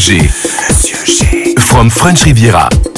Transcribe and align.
G. 0.00 0.16
Monsieur 0.16 1.04
G. 1.04 1.54
From 1.58 1.90
French 1.90 2.24
Riviera. 2.24 2.89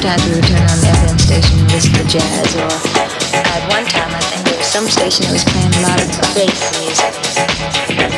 Sometimes 0.00 0.26
we 0.30 0.34
would 0.34 0.44
turn 0.44 0.62
on 0.62 0.80
the 0.80 0.86
FM 0.86 1.20
station 1.20 1.58
and 1.58 1.72
listen 1.72 1.92
to 1.92 2.04
jazz, 2.08 2.56
or 2.56 2.64
at 2.64 3.68
one 3.68 3.84
time 3.84 4.14
I 4.14 4.20
think 4.32 4.46
there 4.46 4.56
was 4.56 4.66
some 4.66 4.88
station 4.88 5.26
that 5.26 5.32
was 5.32 5.44
playing 5.44 5.74
a 5.76 5.82
lot 5.84 6.00
of 6.00 6.08
bass 6.34 6.56
music. 6.80 8.09